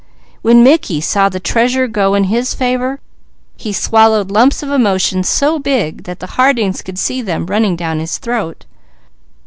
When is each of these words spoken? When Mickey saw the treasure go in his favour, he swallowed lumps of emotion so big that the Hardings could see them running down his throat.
When 0.41 0.63
Mickey 0.63 0.99
saw 0.99 1.29
the 1.29 1.39
treasure 1.39 1.87
go 1.87 2.15
in 2.15 2.23
his 2.23 2.55
favour, 2.55 2.99
he 3.55 3.71
swallowed 3.71 4.31
lumps 4.31 4.63
of 4.63 4.71
emotion 4.71 5.21
so 5.21 5.59
big 5.59 6.05
that 6.05 6.19
the 6.19 6.25
Hardings 6.41 6.81
could 6.81 6.97
see 6.97 7.21
them 7.21 7.45
running 7.45 7.75
down 7.75 7.99
his 7.99 8.17
throat. 8.17 8.65